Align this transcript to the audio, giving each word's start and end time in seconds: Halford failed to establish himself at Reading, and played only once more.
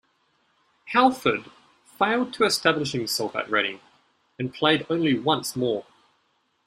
Halford 0.85 1.51
failed 1.85 2.33
to 2.33 2.43
establish 2.43 2.93
himself 2.93 3.35
at 3.35 3.51
Reading, 3.51 3.81
and 4.39 4.51
played 4.51 4.87
only 4.89 5.19
once 5.19 5.55
more. 5.55 5.85